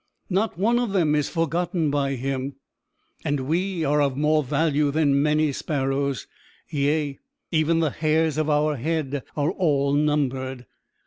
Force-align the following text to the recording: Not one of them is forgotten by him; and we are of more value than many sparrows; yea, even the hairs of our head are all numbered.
Not 0.31 0.57
one 0.57 0.79
of 0.79 0.93
them 0.93 1.13
is 1.13 1.29
forgotten 1.29 1.91
by 1.91 2.15
him; 2.15 2.55
and 3.23 3.41
we 3.41 3.85
are 3.85 4.01
of 4.01 4.17
more 4.17 4.43
value 4.43 4.89
than 4.89 5.21
many 5.21 5.51
sparrows; 5.51 6.25
yea, 6.69 7.19
even 7.51 7.81
the 7.81 7.91
hairs 7.91 8.39
of 8.39 8.49
our 8.49 8.77
head 8.77 9.21
are 9.37 9.51
all 9.51 9.93
numbered. 9.93 10.65